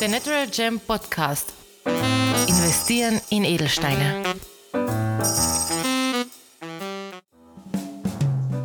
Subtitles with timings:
[0.00, 1.52] Der Natural Gem Podcast.
[2.48, 4.22] Investieren in Edelsteine.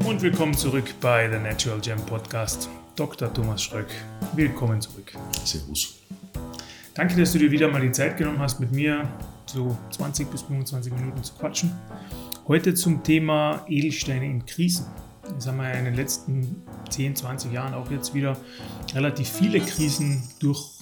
[0.05, 2.69] Und willkommen zurück bei The Natural Gem Podcast.
[2.95, 3.33] Dr.
[3.33, 3.87] Thomas Schröck,
[4.33, 5.11] willkommen zurück.
[5.43, 5.99] Servus.
[6.93, 9.05] Danke, dass du dir wieder mal die Zeit genommen hast, mit mir
[9.45, 11.73] so 20 bis 25 Minuten zu quatschen.
[12.47, 14.85] Heute zum Thema Edelsteine in Krisen.
[15.33, 18.37] Wir ja in den letzten 10, 20 Jahren auch jetzt wieder
[18.93, 20.79] relativ viele Krisen durch,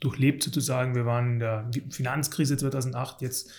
[0.00, 0.94] durchlebt sozusagen.
[0.94, 3.50] Wir waren in der Finanzkrise 2008, jetzt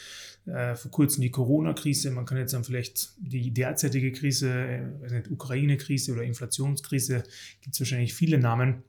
[0.46, 2.12] äh, vor kurzem die Corona-Krise.
[2.12, 7.24] Man kann jetzt dann vielleicht die derzeitige Krise, äh, Ukraine-Krise oder Inflationskrise,
[7.62, 8.84] gibt es wahrscheinlich viele Namen.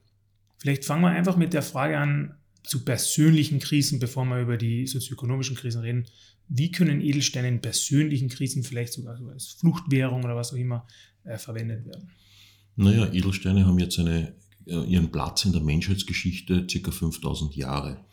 [0.58, 2.34] Vielleicht fangen wir einfach mit der Frage an,
[2.66, 6.06] zu persönlichen Krisen, bevor wir über die sozioökonomischen Krisen reden.
[6.48, 10.86] Wie können Edelsteine in persönlichen Krisen vielleicht sogar so als Fluchtwährung oder was auch immer
[11.24, 12.10] äh, verwendet werden?
[12.76, 14.34] Naja, Edelsteine haben jetzt eine,
[14.66, 18.04] äh, ihren Platz in der Menschheitsgeschichte circa 5000 Jahre.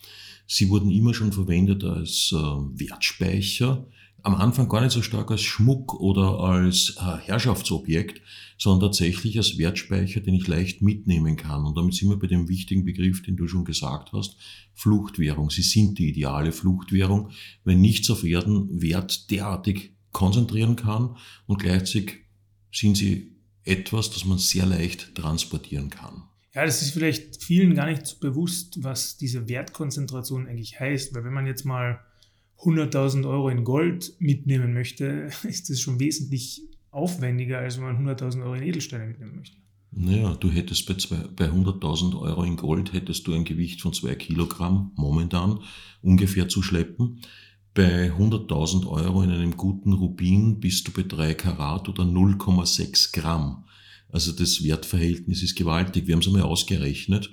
[0.45, 3.87] Sie wurden immer schon verwendet als äh, Wertspeicher,
[4.23, 8.21] am Anfang gar nicht so stark als Schmuck oder als äh, Herrschaftsobjekt,
[8.57, 11.65] sondern tatsächlich als Wertspeicher, den ich leicht mitnehmen kann.
[11.65, 14.37] Und damit sind wir bei dem wichtigen Begriff, den du schon gesagt hast,
[14.73, 15.49] Fluchtwährung.
[15.49, 17.31] Sie sind die ideale Fluchtwährung,
[17.65, 22.21] wenn nichts auf Erden Wert derartig konzentrieren kann und gleichzeitig
[22.71, 26.23] sind sie etwas, das man sehr leicht transportieren kann.
[26.53, 31.25] Ja, das ist vielleicht vielen gar nicht so bewusst, was diese Wertkonzentration eigentlich heißt, weil
[31.25, 31.99] wenn man jetzt mal
[32.63, 36.61] 100.000 Euro in Gold mitnehmen möchte, ist das schon wesentlich
[36.91, 39.57] aufwendiger, als wenn man 100.000 Euro in Edelsteine mitnehmen möchte.
[39.95, 44.15] Naja, du hättest bei, bei 100.000 Euro in Gold hättest du ein Gewicht von 2
[44.15, 45.59] Kilogramm momentan
[46.01, 47.21] ungefähr zu schleppen.
[47.75, 53.65] Bei 100.000 Euro in einem guten Rubin bist du bei 3 Karat oder 0,6 Gramm.
[54.09, 56.07] Also das Wertverhältnis ist gewaltig.
[56.07, 57.31] Wir haben es einmal ausgerechnet.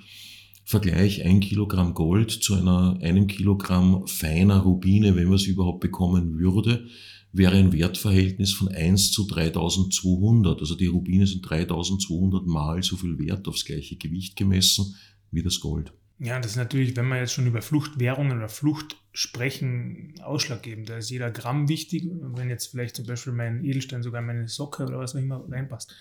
[0.71, 6.39] Vergleich ein Kilogramm Gold zu einer, einem Kilogramm feiner Rubine, wenn man es überhaupt bekommen
[6.39, 6.87] würde,
[7.33, 10.61] wäre ein Wertverhältnis von 1 zu 3200.
[10.61, 14.95] Also die Rubine sind 3200 mal so viel Wert aufs gleiche Gewicht gemessen
[15.29, 15.91] wie das Gold.
[16.19, 20.87] Ja, das ist natürlich, wenn wir jetzt schon über Fluchtwährungen oder Flucht sprechen, ausschlaggebend.
[20.87, 22.07] Da ist jeder Gramm wichtig.
[22.21, 25.93] Wenn jetzt vielleicht zum Beispiel mein Edelstein sogar meine Socke oder was auch immer reinpasst.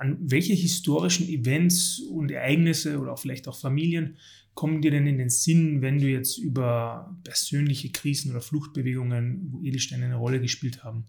[0.00, 4.16] An welche historischen Events und Ereignisse oder auch vielleicht auch Familien
[4.54, 9.60] kommen dir denn in den Sinn, wenn du jetzt über persönliche Krisen oder Fluchtbewegungen, wo
[9.62, 11.04] Edelsteine eine Rolle gespielt haben,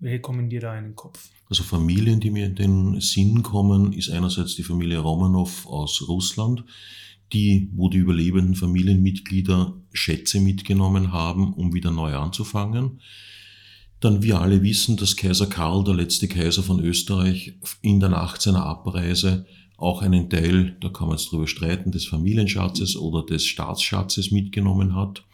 [0.00, 1.30] welche kommen dir da in den Kopf?
[1.48, 6.62] Also Familien, die mir in den Sinn kommen, ist einerseits die Familie Romanov aus Russland,
[7.32, 13.00] die, wo die überlebenden Familienmitglieder Schätze mitgenommen haben, um wieder neu anzufangen.
[14.00, 18.42] Dann wir alle wissen, dass Kaiser Karl, der letzte Kaiser von Österreich, in der Nacht
[18.42, 19.46] seiner Abreise
[19.78, 24.94] auch einen Teil, da kann man jetzt drüber streiten, des Familienschatzes oder des Staatsschatzes mitgenommen
[24.94, 25.24] hat.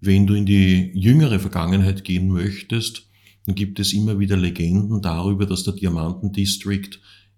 [0.00, 3.08] Wenn du in die jüngere Vergangenheit gehen möchtest,
[3.46, 6.90] dann gibt es immer wieder Legenden darüber, dass der Diamanten District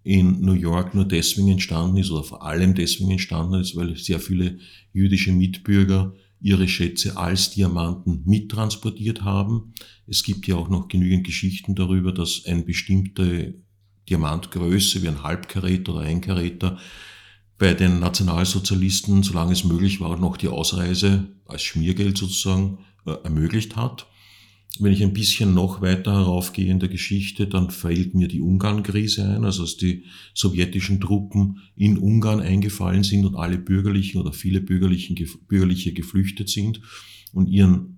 [0.03, 4.21] in New York nur deswegen entstanden ist oder vor allem deswegen entstanden ist, weil sehr
[4.21, 4.59] viele
[4.93, 6.15] jüdische Mitbürger
[6.45, 9.73] ihre Schätze als Diamanten mittransportiert haben.
[10.07, 13.55] Es gibt ja auch noch genügend Geschichten darüber, dass eine bestimmte
[14.11, 16.79] Diamantgröße wie ein Halbkaräter oder ein Karäter
[17.57, 23.77] bei den Nationalsozialisten, solange es möglich war, noch die Ausreise als Schmiergeld sozusagen äh, ermöglicht
[23.77, 24.07] hat.
[24.81, 29.25] Wenn ich ein bisschen noch weiter heraufgehe in der Geschichte, dann fällt mir die Ungarn-Krise
[29.25, 30.05] ein, also als die
[30.35, 36.81] sowjetischen Truppen in Ungarn eingefallen sind und alle Bürgerlichen oder viele Bürgerlichen, Bürgerliche geflüchtet sind
[37.33, 37.94] und ihren,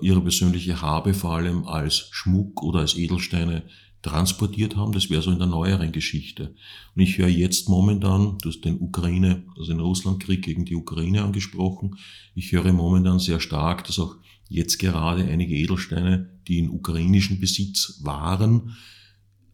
[0.00, 3.62] ihre persönliche Habe vor allem als Schmuck oder als Edelsteine
[4.02, 4.92] transportiert haben.
[4.92, 6.54] Das wäre so in der neueren Geschichte.
[6.94, 11.22] Und ich höre jetzt momentan, du hast den Ukraine, also den Russlandkrieg gegen die Ukraine
[11.22, 11.96] angesprochen,
[12.34, 14.16] ich höre momentan sehr stark, dass auch
[14.48, 18.76] jetzt gerade einige Edelsteine, die in ukrainischen Besitz waren,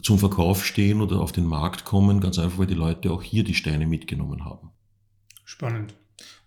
[0.01, 3.43] zum Verkauf stehen oder auf den Markt kommen, ganz einfach, weil die Leute auch hier
[3.43, 4.71] die Steine mitgenommen haben.
[5.45, 5.95] Spannend.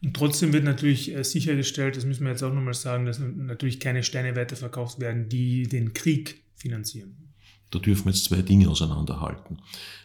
[0.01, 3.79] Und trotzdem wird natürlich äh, sichergestellt, das müssen wir jetzt auch nochmal sagen, dass natürlich
[3.79, 7.15] keine Steine weiterverkauft werden, die den Krieg finanzieren.
[7.71, 9.59] Da dürfen wir jetzt zwei Dinge auseinanderhalten.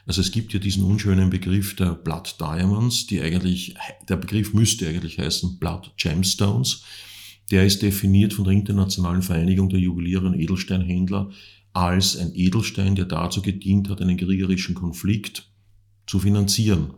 [0.07, 3.75] Also es gibt ja diesen unschönen Begriff der Blood Diamonds, die eigentlich,
[4.09, 6.85] der Begriff müsste eigentlich heißen Blood Gemstones.
[7.51, 11.31] Der ist definiert von der Internationalen Vereinigung der Juweliere und Edelsteinhändler
[11.73, 15.51] als ein Edelstein, der dazu gedient hat, einen kriegerischen Konflikt
[16.07, 16.91] zu finanzieren.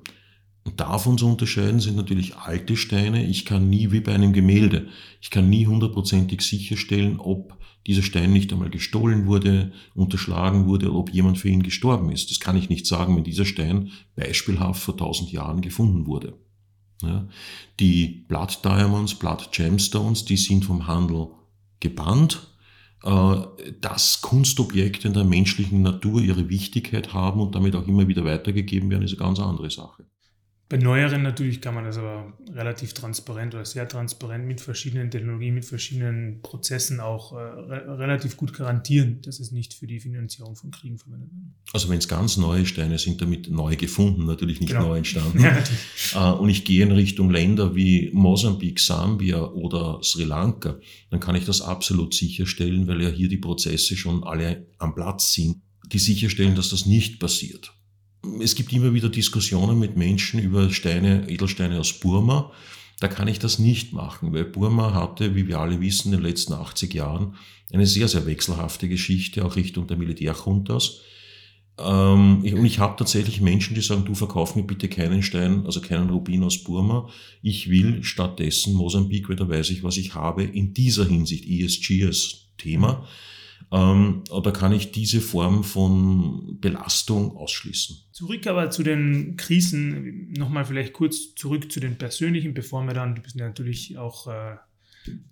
[0.66, 3.24] Und davon zu unterscheiden sind natürlich alte Steine.
[3.24, 4.88] Ich kann nie, wie bei einem Gemälde,
[5.20, 10.98] ich kann nie hundertprozentig sicherstellen, ob dieser Stein nicht einmal gestohlen wurde, unterschlagen wurde oder
[10.98, 12.32] ob jemand für ihn gestorben ist.
[12.32, 16.34] Das kann ich nicht sagen, wenn dieser Stein beispielhaft vor tausend Jahren gefunden wurde.
[17.00, 17.28] Ja,
[17.78, 21.28] die Blood Diamonds, Blood Gemstones, die sind vom Handel
[21.78, 22.48] gebannt.
[23.04, 23.36] Äh,
[23.80, 28.90] dass Kunstobjekte in der menschlichen Natur ihre Wichtigkeit haben und damit auch immer wieder weitergegeben
[28.90, 30.06] werden, ist eine ganz andere Sache.
[30.68, 35.54] Bei neueren natürlich kann man das aber relativ transparent oder sehr transparent mit verschiedenen Technologien,
[35.54, 40.56] mit verschiedenen Prozessen auch äh, re relativ gut garantieren, dass es nicht für die Finanzierung
[40.56, 41.52] von Kriegen verwendet wird.
[41.72, 44.88] Also wenn es ganz neue Steine sind, damit neu gefunden, natürlich nicht genau.
[44.88, 45.38] neu entstanden.
[45.46, 50.78] Ja, äh, und ich gehe in Richtung Länder wie Mosambik, Sambia oder Sri Lanka,
[51.10, 55.34] dann kann ich das absolut sicherstellen, weil ja hier die Prozesse schon alle am Platz
[55.34, 57.75] sind, die sicherstellen, dass das nicht passiert.
[58.40, 62.50] Es gibt immer wieder Diskussionen mit Menschen über Steine, Edelsteine aus Burma.
[63.00, 66.26] Da kann ich das nicht machen, weil Burma hatte, wie wir alle wissen, in den
[66.26, 67.34] letzten 80 Jahren
[67.72, 71.00] eine sehr, sehr wechselhafte Geschichte, auch Richtung der Militärjuntas.
[71.78, 75.80] Ähm, und ich habe tatsächlich Menschen, die sagen, du verkauf mir bitte keinen Stein, also
[75.80, 77.08] keinen Rubin aus Burma.
[77.42, 82.06] Ich will stattdessen Mosambik, weil da weiß ich, was ich habe, in dieser Hinsicht ESG
[82.06, 83.06] als Thema.
[83.72, 87.96] Ähm, oder kann ich diese Form von Belastung ausschließen?
[88.12, 93.14] Zurück aber zu den Krisen, nochmal vielleicht kurz zurück zu den persönlichen, bevor wir dann,
[93.14, 94.56] du bist natürlich auch äh,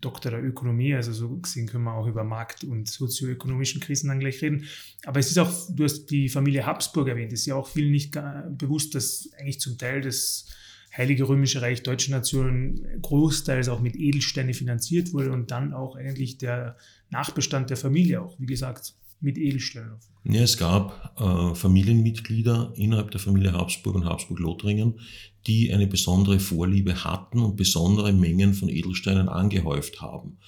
[0.00, 4.20] Doktor der Ökonomie, also so gesehen können wir auch über Markt- und sozioökonomischen Krisen dann
[4.20, 4.66] gleich reden.
[5.04, 7.90] Aber es ist auch, du hast die Familie Habsburg erwähnt, es ist ja auch vielen
[7.90, 8.16] nicht
[8.50, 10.48] bewusst, dass eigentlich zum Teil das
[10.96, 16.38] Heilige Römische Reich, deutsche Nation großteils auch mit Edelsteine finanziert wurde und dann auch eigentlich
[16.38, 16.76] der
[17.10, 19.96] Nachbestand der Familie auch, wie gesagt, mit Edelsteinen.
[20.24, 25.00] Ja, es gab äh, Familienmitglieder innerhalb der Familie Habsburg und Habsburg-Lothringen,
[25.46, 30.38] die eine besondere Vorliebe hatten und besondere Mengen von Edelsteinen angehäuft haben.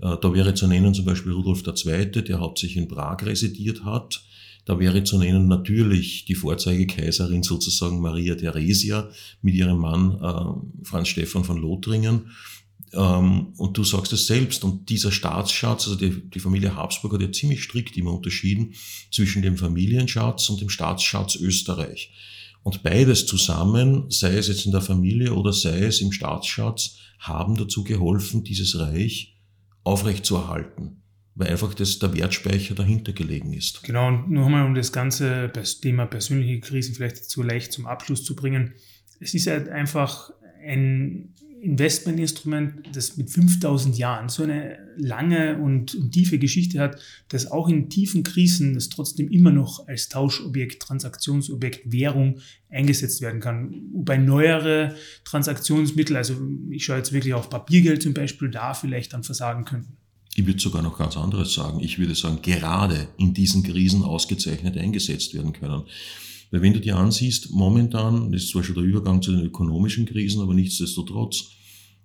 [0.00, 4.22] Äh, da wäre zu nennen zum Beispiel Rudolf II., der hauptsächlich in Prag residiert hat,
[4.66, 9.08] da wäre zu nennen natürlich die Vorzeigekaiserin sozusagen Maria Theresia
[9.40, 12.32] mit ihrem Mann äh, Franz Stephan von Lothringen.
[12.92, 17.20] Ähm, und du sagst es selbst, und dieser Staatsschatz, also die, die Familie Habsburg hat
[17.20, 18.74] ja ziemlich strikt immer unterschieden
[19.12, 22.10] zwischen dem Familienschatz und dem Staatsschatz Österreich.
[22.64, 27.56] Und beides zusammen, sei es jetzt in der Familie oder sei es im Staatsschatz, haben
[27.56, 29.36] dazu geholfen, dieses Reich
[29.84, 31.02] aufrechtzuerhalten
[31.36, 33.82] weil einfach das, der Wertspeicher dahinter gelegen ist.
[33.82, 35.52] Genau, und nochmal, um das ganze
[35.82, 38.72] Thema persönliche Krisen vielleicht so leicht zum Abschluss zu bringen.
[39.20, 40.30] Es ist halt einfach
[40.66, 47.68] ein Investmentinstrument, das mit 5000 Jahren so eine lange und, tiefe Geschichte hat, dass auch
[47.68, 52.40] in tiefen Krisen das trotzdem immer noch als Tauschobjekt, Transaktionsobjekt, Währung
[52.70, 53.74] eingesetzt werden kann.
[53.92, 54.94] Bei neuere
[55.24, 56.36] Transaktionsmittel, also
[56.70, 59.96] ich schaue jetzt wirklich auf Papiergeld zum Beispiel, da vielleicht dann versagen könnten.
[60.38, 61.80] Ich würde sogar noch ganz anderes sagen.
[61.80, 65.84] Ich würde sagen, gerade in diesen Krisen ausgezeichnet eingesetzt werden können.
[66.50, 70.04] Weil wenn du dir ansiehst, momentan, das ist zwar schon der Übergang zu den ökonomischen
[70.04, 71.52] Krisen, aber nichtsdestotrotz,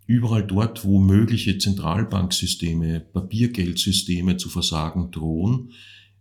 [0.08, 5.74] überall dort, wo mögliche Zentralbanksysteme, Papiergeldsysteme zu versagen drohen,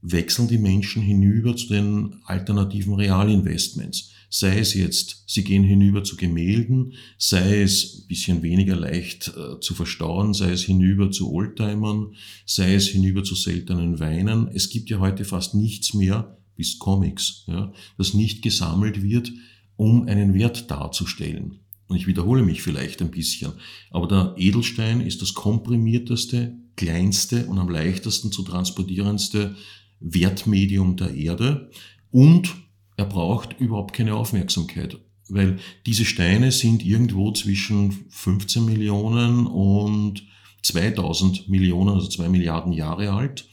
[0.02, 4.10] wechseln die Menschen hinüber zu den alternativen Realinvestments.
[4.32, 9.58] Sei es jetzt, sie gehen hinüber zu Gemälden, sei es ein bisschen weniger leicht äh,
[9.60, 12.14] zu verstauen, sei es hinüber zu Oldtimern,
[12.46, 14.48] sei es hinüber zu seltenen Weinen.
[14.54, 19.32] Es gibt ja heute fast nichts mehr, bis Comics, ja, das nicht gesammelt wird,
[19.74, 21.58] um einen Wert darzustellen.
[21.88, 23.54] Und ich wiederhole mich vielleicht ein bisschen,
[23.90, 29.56] aber der Edelstein ist das komprimierteste, kleinste und am leichtesten zu transportierendste
[29.98, 31.70] Wertmedium der Erde
[32.12, 32.54] und
[33.00, 34.98] er braucht überhaupt keine Aufmerksamkeit,
[35.30, 40.22] weil diese Steine sind irgendwo zwischen 15 Millionen und
[40.62, 43.48] 2000 Millionen, also 2 Milliarden Jahre alt.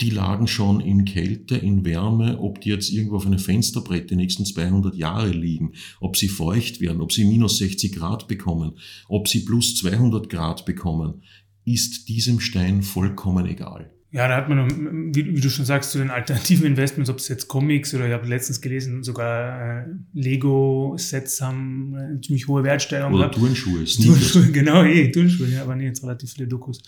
[0.00, 4.16] Die lagen schon in Kälte, in Wärme, ob die jetzt irgendwo auf einem Fensterbrett die
[4.16, 9.28] nächsten 200 Jahre liegen, ob sie feucht werden, ob sie minus 60 Grad bekommen, ob
[9.28, 11.24] sie plus 200 Grad bekommen,
[11.66, 13.92] ist diesem Stein vollkommen egal.
[14.10, 17.28] Ja, da hat man, wie, wie, du schon sagst, zu den alternativen Investments, ob es
[17.28, 19.84] jetzt Comics oder ich habe letztens gelesen, sogar äh,
[20.14, 26.02] Lego-Sets haben eine ziemlich hohe Wertsteigerung Oder Turnschuhe, Turnschuhe, genau, eh, Turnschuhe, ja, aber jetzt
[26.02, 26.80] relativ viele Dokus.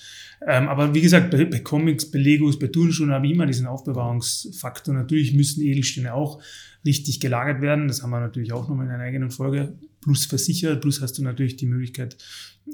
[0.46, 3.66] Ähm, aber wie gesagt, bei, bei, Comics, bei Legos, bei Turnschuhen habe ich immer diesen
[3.66, 4.94] Aufbewahrungsfaktor.
[4.94, 6.40] Natürlich müssen Edelsteine auch
[6.84, 7.88] richtig gelagert werden.
[7.88, 9.78] Das haben wir natürlich auch nochmal in einer eigenen Folge.
[10.00, 12.16] Plus versichert, plus hast du natürlich die Möglichkeit,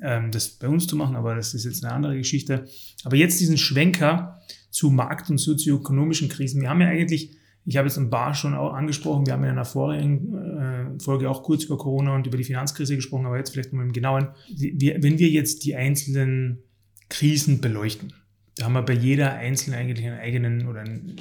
[0.02, 2.66] ähm, das bei uns zu machen, aber das ist jetzt eine andere Geschichte.
[3.04, 6.60] Aber jetzt diesen Schwenker zu Markt- und sozioökonomischen Krisen.
[6.60, 7.36] Wir haben ja eigentlich
[7.68, 9.26] Ich habe jetzt ein paar schon auch angesprochen.
[9.26, 12.94] Wir haben in einer vorigen äh, Folge auch kurz über Corona und über die Finanzkrise
[12.94, 14.28] gesprochen, aber jetzt vielleicht nochmal im Genauen.
[14.56, 16.62] Wenn wir jetzt die einzelnen
[17.08, 18.12] Krisen beleuchten,
[18.56, 21.16] da haben wir bei jeder einzelnen eigentlich einen eigenen oder einen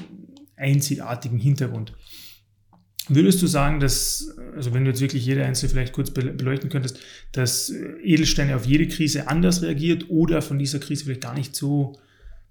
[0.56, 1.94] einzigartigen Hintergrund.
[3.08, 7.00] Würdest du sagen, dass, also wenn du jetzt wirklich jede einzelne vielleicht kurz beleuchten könntest,
[7.34, 12.00] dass Edelsteine auf jede Krise anders reagiert oder von dieser Krise vielleicht gar nicht so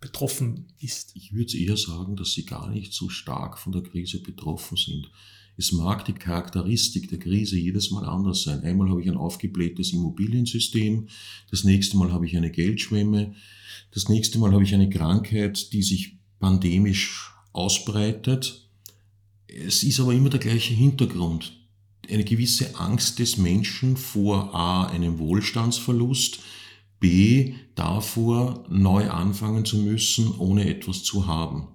[0.00, 1.12] betroffen ist?
[1.16, 5.10] Ich würde eher sagen, dass sie gar nicht so stark von der Krise betroffen sind.
[5.56, 8.60] Es mag die Charakteristik der Krise jedes Mal anders sein.
[8.62, 11.08] Einmal habe ich ein aufgeblähtes Immobiliensystem,
[11.50, 13.34] das nächste Mal habe ich eine Geldschwemme,
[13.92, 18.63] das nächste Mal habe ich eine Krankheit, die sich pandemisch ausbreitet
[19.54, 21.52] es ist aber immer der gleiche Hintergrund.
[22.10, 26.40] Eine gewisse Angst des Menschen vor A, einem Wohlstandsverlust,
[27.00, 31.68] B, davor, neu anfangen zu müssen, ohne etwas zu haben.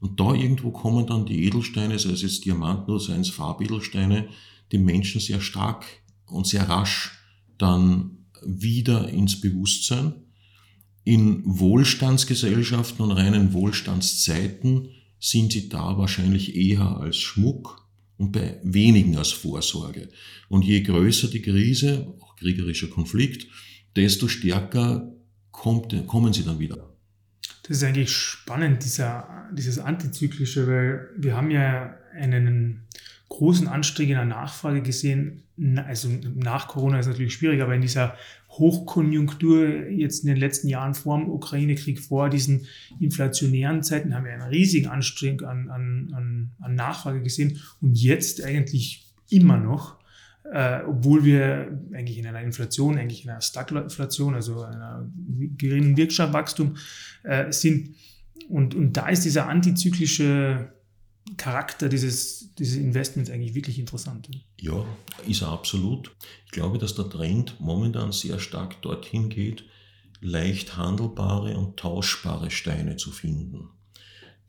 [0.00, 4.28] Und da irgendwo kommen dann die Edelsteine, sei es jetzt Diamanten oder seien es Farbedelsteine,
[4.72, 5.84] dem Menschen sehr stark
[6.26, 7.18] und sehr rasch
[7.56, 10.14] dann wieder ins Bewusstsein.
[11.04, 14.88] In Wohlstandsgesellschaften und reinen Wohlstandszeiten
[15.22, 17.88] sind sie da wahrscheinlich eher als Schmuck
[18.18, 20.08] und bei wenigen als Vorsorge.
[20.48, 23.46] Und je größer die Krise, auch kriegerischer Konflikt,
[23.94, 25.14] desto stärker
[25.52, 26.92] kommt, kommen sie dann wieder.
[27.62, 32.88] Das ist eigentlich spannend, dieser, dieses Antizyklische, weil wir haben ja einen
[33.42, 35.42] großen Anstieg in der Nachfrage gesehen.
[35.88, 38.14] Also nach Corona ist natürlich schwierig, aber in dieser
[38.50, 42.66] Hochkonjunktur jetzt in den letzten Jahren vor dem Ukraine-Krieg, vor diesen
[43.00, 49.08] inflationären Zeiten, haben wir einen riesigen Anstieg an, an, an Nachfrage gesehen und jetzt eigentlich
[49.28, 49.96] immer noch,
[50.44, 55.10] äh, obwohl wir eigentlich in einer Inflation, eigentlich in einer Stagflation, also einer
[55.58, 56.76] geringen Wirtschaftswachstum
[57.24, 57.96] äh, sind.
[58.48, 60.72] Und, und da ist dieser antizyklische
[61.36, 64.28] Charakter dieses, dieses Investments eigentlich wirklich interessant.
[64.60, 64.84] Ja,
[65.26, 66.10] ist er absolut.
[66.46, 69.64] Ich glaube, dass der Trend momentan sehr stark dorthin geht,
[70.20, 73.68] leicht handelbare und tauschbare Steine zu finden.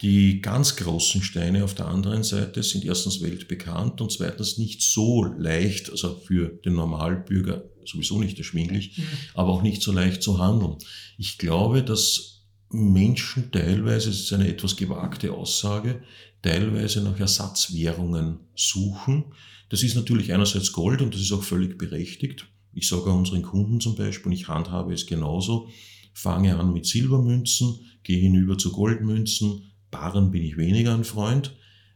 [0.02, 5.24] Die ganz großen Steine auf der anderen Seite sind erstens weltbekannt und zweitens nicht so
[5.24, 9.08] leicht, also für den Normalbürger sowieso nicht erschwinglich, mhm.
[9.34, 10.78] aber auch nicht so leicht zu handeln.
[11.18, 12.33] Ich glaube, dass
[12.74, 16.02] Menschen teilweise, es ist eine etwas gewagte Aussage,
[16.42, 19.26] teilweise nach Ersatzwährungen suchen.
[19.70, 22.48] Das ist natürlich einerseits Gold und das ist auch völlig berechtigt.
[22.74, 25.70] Ich sage unseren Kunden zum Beispiel, und ich handhabe es genauso,
[26.14, 31.56] fange an mit Silbermünzen, gehe hinüber zu Goldmünzen, Barren bin ich weniger ein Freund.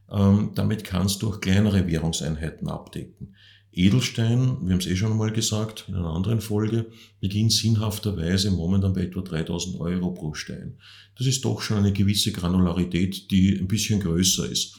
[0.09, 3.35] Ähm, damit kannst du auch kleinere Währungseinheiten abdecken.
[3.77, 6.87] Edelstein, wir haben es eh schon mal gesagt in einer anderen Folge,
[7.19, 10.77] beginnt sinnhafterweise momentan bei etwa 3000 Euro pro Stein.
[11.17, 14.75] Das ist doch schon eine gewisse Granularität, die ein bisschen größer ist.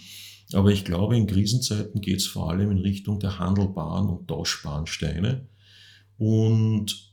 [0.53, 4.87] Aber ich glaube, in Krisenzeiten geht es vor allem in Richtung der handelbaren und tauschbaren
[4.87, 5.47] Steine
[6.17, 7.09] und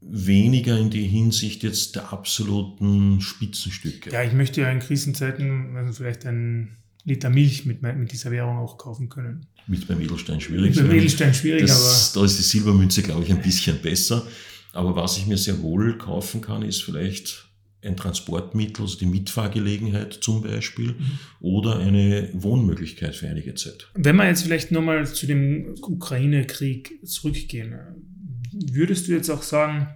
[0.00, 4.10] weniger in die Hinsicht jetzt der absoluten Spitzenstücke.
[4.10, 8.58] Ja, ich möchte ja in Krisenzeiten also vielleicht ein Liter Milch mit, mit dieser Währung
[8.58, 9.46] auch kaufen können.
[9.68, 10.76] Mit beim Edelstein schwierig.
[10.76, 12.20] Mit beim Edelstein schwierig, das, aber.
[12.20, 14.26] Da ist die Silbermünze, glaube ich, ein bisschen besser.
[14.72, 17.48] Aber was ich mir sehr wohl kaufen kann, ist vielleicht
[17.82, 21.18] ein Transportmittel, also die Mitfahrgelegenheit zum Beispiel, mhm.
[21.40, 23.88] oder eine Wohnmöglichkeit für einige Zeit.
[23.94, 27.74] Wenn wir jetzt vielleicht nochmal zu dem Ukraine-Krieg zurückgehen,
[28.52, 29.88] würdest du jetzt auch sagen,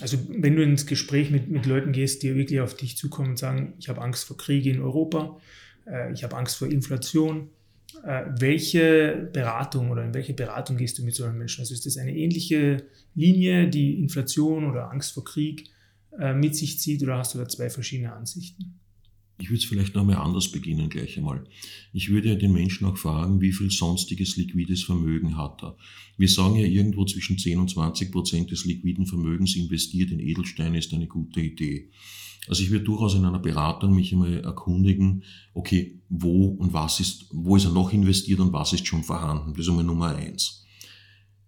[0.00, 3.38] also wenn du ins Gespräch mit, mit Leuten gehst, die wirklich auf dich zukommen und
[3.38, 5.38] sagen, ich habe Angst vor Kriege in Europa,
[5.86, 7.50] äh, ich habe Angst vor Inflation.
[8.04, 11.60] Äh, welche Beratung oder in welche Beratung gehst du mit solchen Menschen?
[11.60, 12.84] Also ist das eine ähnliche
[13.14, 15.68] Linie, die Inflation oder Angst vor Krieg
[16.18, 18.78] äh, mit sich zieht oder hast du da zwei verschiedene Ansichten?
[19.42, 21.42] Ich würde es vielleicht nochmal anders beginnen gleich einmal.
[21.92, 25.76] Ich würde ja den Menschen auch fragen, wie viel sonstiges liquides Vermögen hat er.
[26.16, 30.78] Wir sagen ja irgendwo zwischen 10 und 20 Prozent des liquiden Vermögens investiert in Edelsteine
[30.78, 31.90] ist eine gute Idee.
[32.46, 37.26] Also ich würde durchaus in einer Beratung mich einmal erkundigen, okay, wo und was ist,
[37.32, 39.54] wo ist er noch investiert und was ist schon vorhanden.
[39.54, 40.64] Das ist einmal Nummer eins.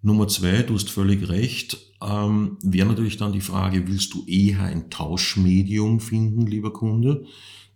[0.03, 4.65] Nummer zwei, du hast völlig recht, ähm, wäre natürlich dann die Frage, willst du eher
[4.65, 7.25] ein Tauschmedium finden, lieber Kunde?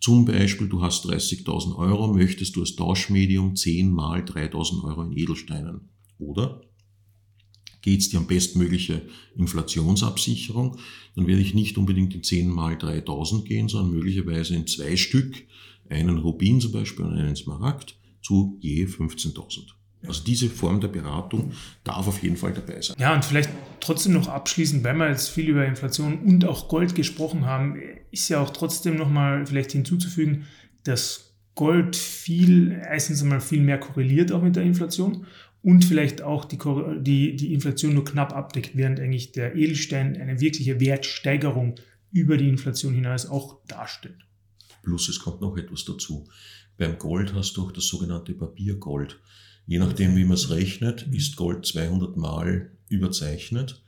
[0.01, 5.13] Zum Beispiel, du hast 30.000 Euro, möchtest du als Tauschmedium 10 mal 3.000 Euro in
[5.13, 5.89] Edelsteinen.
[6.19, 6.61] Oder
[7.83, 9.03] geht es dir um bestmögliche
[9.37, 10.79] Inflationsabsicherung,
[11.15, 15.47] dann werde ich nicht unbedingt in 10 mal 3000 gehen, sondern möglicherweise in zwei Stück,
[15.89, 19.78] einen Rubin zum Beispiel und einen Smaragd, zu je 15.000.
[20.07, 21.53] Also diese Form der Beratung
[21.83, 22.97] darf auf jeden Fall dabei sein.
[23.01, 23.51] Ja, und vielleicht
[23.81, 27.77] trotzdem noch abschließend, weil wir jetzt viel über Inflation und auch Gold gesprochen haben,
[28.11, 30.47] ist ja auch trotzdem nochmal vielleicht hinzuzufügen,
[30.85, 35.27] dass Gold viel, erstens einmal viel mehr korreliert auch mit der Inflation
[35.63, 36.59] und vielleicht auch die,
[37.01, 41.75] die, die Inflation nur knapp abdeckt, während eigentlich der Edelstein eine wirkliche Wertsteigerung
[42.13, 44.19] über die Inflation hinaus auch darstellt.
[44.83, 46.29] Plus es kommt noch etwas dazu.
[46.77, 49.19] Beim Gold hast du auch das sogenannte Papiergold.
[49.69, 53.83] Je nachdem, wie man es rechnet, ist Gold 200 Mal überzeichnet.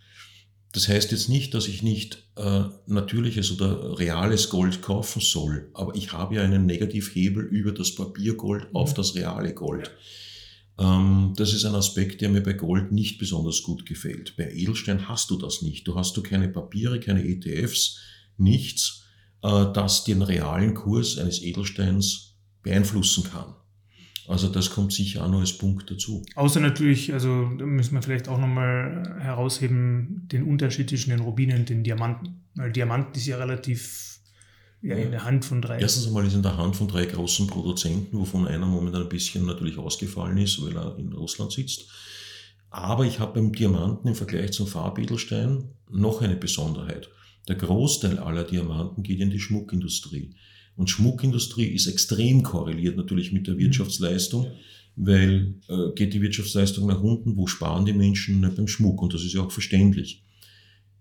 [0.73, 5.95] Das heißt jetzt nicht, dass ich nicht äh, natürliches oder reales Gold kaufen soll, aber
[5.95, 8.95] ich habe ja einen Negativhebel über das Papiergold auf mhm.
[8.97, 9.91] das reale Gold.
[10.79, 14.37] Ähm, das ist ein Aspekt, der mir bei Gold nicht besonders gut gefällt.
[14.37, 15.89] Bei Edelstein hast du das nicht.
[15.89, 17.97] Du hast du keine Papiere, keine ETFs,
[18.37, 19.05] nichts,
[19.43, 23.55] äh, das den realen Kurs eines Edelsteins beeinflussen kann.
[24.31, 26.25] Also das kommt sicher auch noch als Punkt dazu.
[26.37, 31.59] Außer natürlich, also da müssen wir vielleicht auch nochmal herausheben, den Unterschied zwischen den Rubinen
[31.61, 32.45] und den Diamanten.
[32.55, 34.21] Weil Diamanten ist ja relativ
[34.83, 35.81] ja, in der Hand von drei.
[35.81, 39.47] Erstens einmal ist in der Hand von drei großen Produzenten, wovon einer momentan ein bisschen
[39.47, 41.91] natürlich ausgefallen ist, weil er in Russland sitzt.
[42.71, 47.11] Aber ich habe beim Diamanten im Vergleich zum Farbedelstein noch eine Besonderheit.
[47.49, 50.37] Der Großteil aller Diamanten geht in die Schmuckindustrie.
[50.81, 53.59] Und Schmuckindustrie ist extrem korreliert natürlich mit der mhm.
[53.59, 54.47] Wirtschaftsleistung,
[54.97, 59.03] weil äh, geht die Wirtschaftsleistung nach unten, wo sparen die Menschen nicht beim Schmuck?
[59.03, 60.25] Und das ist ja auch verständlich.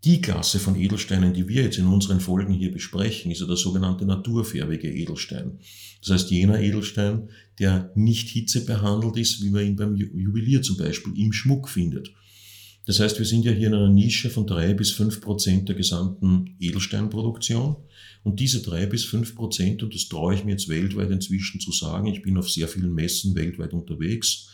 [0.04, 3.56] Die Klasse von Edelsteinen, die wir jetzt in unseren Folgen hier besprechen, ist ja der
[3.56, 5.60] sogenannte naturfärbige Edelstein.
[6.02, 11.18] Das heißt, jener Edelstein, der nicht hitzebehandelt ist, wie man ihn beim Juwelier zum Beispiel
[11.18, 12.12] im Schmuck findet.
[12.90, 15.76] Das heißt, wir sind ja hier in einer Nische von drei bis fünf Prozent der
[15.76, 17.76] gesamten Edelsteinproduktion.
[18.24, 21.72] Und diese drei bis fünf Prozent, und das traue ich mir jetzt weltweit inzwischen zu
[21.72, 24.50] sagen, ich bin auf sehr vielen Messen weltweit unterwegs,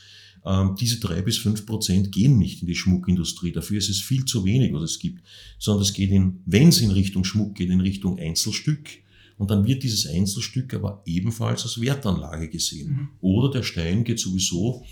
[0.46, 3.54] ähm, diese drei bis fünf Prozent gehen nicht in die Schmuckindustrie.
[3.54, 5.24] Dafür ist es viel zu wenig, was es gibt.
[5.58, 8.89] Sondern es geht in, wenn es in Richtung Schmuck geht, in Richtung Einzelstück.
[9.38, 12.89] Und dann wird dieses Einzelstück aber ebenfalls als Wertanlage gesehen.
[12.89, 13.10] Mhm.
[13.22, 14.84] Oder der Stein geht sowieso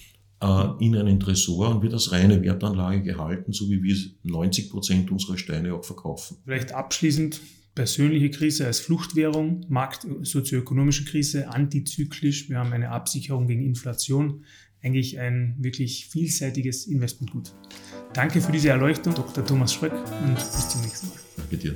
[0.79, 5.37] in einen Tresor und wird als reine Wertanlage gehalten, so wie wir 90 Prozent unserer
[5.37, 6.37] Steine auch verkaufen.
[6.43, 7.39] Vielleicht abschließend
[7.75, 12.49] persönliche Krise als Fluchtwährung, Markt, sozioökonomische Krise, antizyklisch.
[12.49, 14.43] Wir haben eine Absicherung gegen Inflation.
[14.81, 17.53] Eigentlich ein wirklich vielseitiges Investmentgut.
[18.13, 19.45] Danke für diese Erleuchtung, Dr.
[19.45, 21.17] Thomas Schröck, und bis zum nächsten Mal.
[21.37, 21.75] Danke dir.